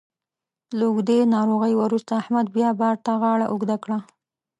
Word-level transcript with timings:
له 0.77 0.83
اوږدې 0.89 1.19
ناروغۍ 1.35 1.73
وروسته 1.77 2.11
احمد 2.21 2.45
بیا 2.55 2.69
بار 2.79 2.95
ته 3.05 3.11
غاړه 3.21 3.45
اوږده 3.49 3.75
کړه. 3.83 3.97